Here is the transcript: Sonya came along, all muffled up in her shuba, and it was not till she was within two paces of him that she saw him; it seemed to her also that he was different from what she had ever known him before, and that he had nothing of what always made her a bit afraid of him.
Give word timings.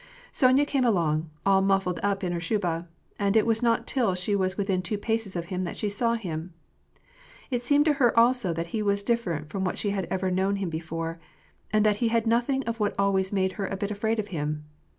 Sonya 0.31 0.65
came 0.65 0.83
along, 0.83 1.29
all 1.45 1.61
muffled 1.61 1.99
up 2.01 2.23
in 2.23 2.31
her 2.31 2.39
shuba, 2.41 2.87
and 3.19 3.37
it 3.37 3.45
was 3.45 3.61
not 3.61 3.85
till 3.85 4.15
she 4.15 4.35
was 4.35 4.57
within 4.57 4.81
two 4.81 4.97
paces 4.97 5.35
of 5.35 5.45
him 5.53 5.63
that 5.63 5.77
she 5.77 5.89
saw 5.89 6.15
him; 6.15 6.55
it 7.51 7.63
seemed 7.63 7.85
to 7.85 7.93
her 8.01 8.19
also 8.19 8.51
that 8.51 8.65
he 8.73 8.81
was 8.81 9.03
different 9.03 9.51
from 9.51 9.63
what 9.63 9.77
she 9.77 9.91
had 9.91 10.05
ever 10.09 10.31
known 10.31 10.55
him 10.55 10.71
before, 10.71 11.19
and 11.71 11.85
that 11.85 11.97
he 11.97 12.07
had 12.07 12.25
nothing 12.25 12.63
of 12.63 12.79
what 12.79 12.95
always 12.97 13.31
made 13.31 13.51
her 13.51 13.67
a 13.67 13.77
bit 13.77 13.91
afraid 13.91 14.17
of 14.17 14.29
him. 14.29 14.65